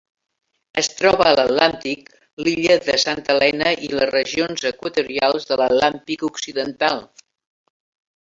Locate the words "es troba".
0.81-1.25